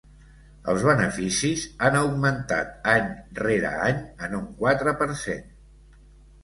Els 0.71 0.85
beneficis 0.87 1.65
han 1.89 1.97
augmentat 1.99 2.89
any 2.95 3.13
rere 3.45 3.75
any 3.91 4.01
en 4.29 4.35
un 4.43 4.51
quatre 4.65 4.97
per 5.05 5.11
cent. 5.25 5.47